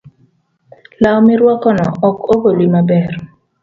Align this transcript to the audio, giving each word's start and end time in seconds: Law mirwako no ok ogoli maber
Law 1.01 1.17
mirwako 1.27 1.67
no 1.77 1.87
ok 2.07 2.17
ogoli 2.33 2.65
maber 2.73 3.09